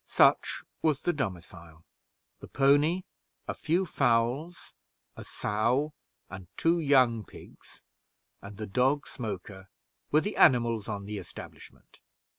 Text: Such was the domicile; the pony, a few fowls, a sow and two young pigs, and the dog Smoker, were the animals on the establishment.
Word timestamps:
Such 0.07 0.63
was 0.81 1.03
the 1.03 1.13
domicile; 1.13 1.85
the 2.39 2.47
pony, 2.47 3.03
a 3.47 3.53
few 3.53 3.85
fowls, 3.85 4.73
a 5.15 5.23
sow 5.23 5.93
and 6.27 6.47
two 6.57 6.79
young 6.79 7.23
pigs, 7.23 7.83
and 8.41 8.57
the 8.57 8.65
dog 8.65 9.05
Smoker, 9.05 9.69
were 10.09 10.21
the 10.21 10.37
animals 10.37 10.87
on 10.89 11.05
the 11.05 11.19
establishment. 11.19 11.99